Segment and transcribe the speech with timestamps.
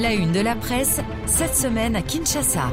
[0.00, 2.72] La une de la presse, cette semaine à Kinshasa.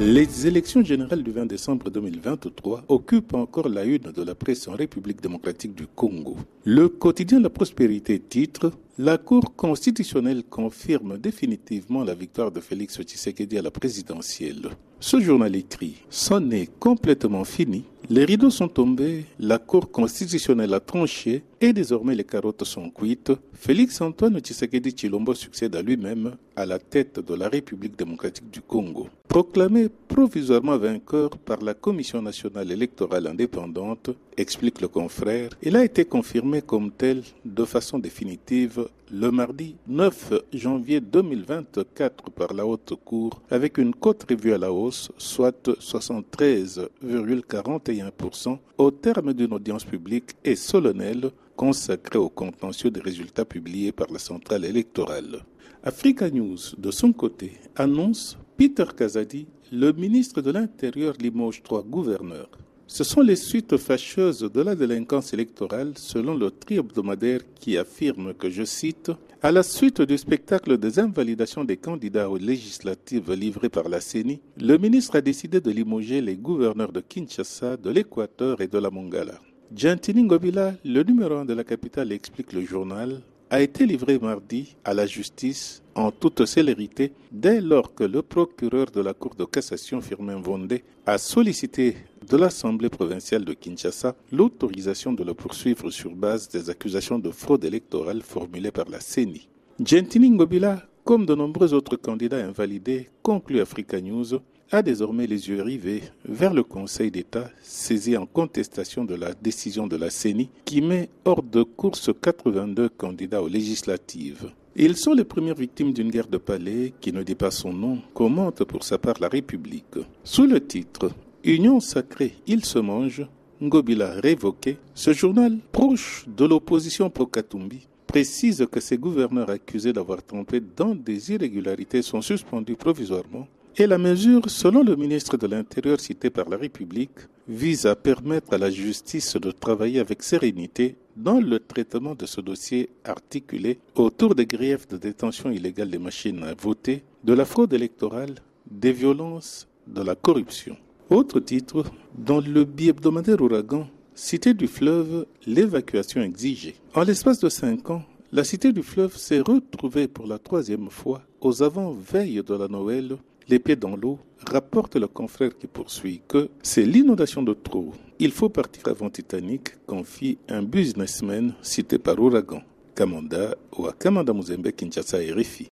[0.00, 4.72] Les élections générales du 20 décembre 2023 occupent encore la une de la presse en
[4.72, 6.38] République démocratique du Congo.
[6.64, 13.56] Le quotidien La Prospérité titre La Cour constitutionnelle confirme définitivement la victoire de Félix Tshisekedi
[13.56, 14.70] à la présidentielle.
[15.02, 17.84] Ce journal écrit C'en est complètement fini.
[18.10, 23.32] Les rideaux sont tombés, la Cour constitutionnelle a tranché et désormais les carottes sont cuites.
[23.54, 28.60] Félix Antoine Tshisekedi Chilombo succède à lui-même à la tête de la République démocratique du
[28.60, 29.08] Congo.
[29.28, 36.04] Proclamé provisoirement vainqueur par la Commission nationale électorale indépendante, explique le confrère, il a été
[36.04, 43.42] confirmé comme tel de façon définitive le mardi 9 janvier 2024 par la Haute Cour
[43.50, 50.54] avec une cote revue à la hausse, soit 73,41% au terme d'une audience publique et
[50.54, 55.44] solennelle consacrée au contentieux des résultats publiés par la centrale électorale.
[55.82, 62.50] Africa News, de son côté, annonce Peter Kazadi, le ministre de l'Intérieur limoge trois gouverneurs.
[62.92, 68.34] Ce sont les suites fâcheuses de la délinquance électorale selon le tri hebdomadaire qui affirme
[68.34, 73.68] que, je cite, à la suite du spectacle des invalidations des candidats aux législatives livrées
[73.68, 78.60] par la CENI, le ministre a décidé de limoger les gouverneurs de Kinshasa, de l'Équateur
[78.60, 79.40] et de la Mongala.
[79.72, 84.74] Gentini Ngobila, le numéro un de la capitale, explique le journal, a été livré mardi
[84.84, 89.44] à la justice en toute célérité dès lors que le procureur de la Cour de
[89.44, 91.96] cassation Firmin Vondé a sollicité
[92.30, 97.64] de l'Assemblée provinciale de Kinshasa l'autorisation de le poursuivre sur base des accusations de fraude
[97.64, 99.48] électorale formulées par la CENI.
[99.84, 104.38] Gentini Ngobila, comme de nombreux autres candidats invalidés, conclut Africa News,
[104.70, 109.88] a désormais les yeux rivés vers le Conseil d'État saisi en contestation de la décision
[109.88, 114.52] de la CENI qui met hors de course 82 candidats aux législatives.
[114.76, 117.98] Ils sont les premières victimes d'une guerre de palais qui ne dit pas son nom,
[118.14, 119.98] commente pour sa part la République.
[120.22, 121.10] Sous le titre
[121.44, 123.26] Union sacrée, il se mange,
[123.62, 130.60] Ngobila révoqué, ce journal proche de l'opposition pro-Katumbi précise que ces gouverneurs accusés d'avoir trompé
[130.60, 136.28] dans des irrégularités sont suspendus provisoirement et la mesure, selon le ministre de l'Intérieur cité
[136.28, 141.58] par la République, vise à permettre à la justice de travailler avec sérénité dans le
[141.58, 147.02] traitement de ce dossier articulé autour des griefs de détention illégale des machines à voter,
[147.24, 148.34] de la fraude électorale,
[148.70, 150.76] des violences, de la corruption.
[151.10, 151.84] Autre titre,
[152.16, 156.76] dans le bi-hebdomadaire Ouragan, Cité du fleuve, l'évacuation exigée.
[156.94, 161.22] En l'espace de cinq ans, la Cité du fleuve s'est retrouvée pour la troisième fois
[161.40, 163.16] aux avant-veilles de la Noël
[163.48, 167.92] les pieds dans l'eau, rapporte le confrère qui poursuit que c'est l'inondation de trop.
[168.20, 172.62] Il faut partir avant Titanic, confie un businessman cité par Ouragan.
[172.94, 175.68] Kamanda ou à Kamanda Muzembe Kinshasa RFI.